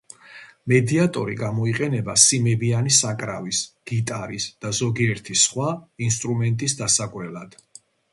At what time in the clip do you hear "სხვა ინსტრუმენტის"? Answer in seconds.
5.43-6.77